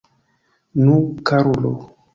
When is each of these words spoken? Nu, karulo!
Nu, 0.85 0.97
karulo! 1.31 1.73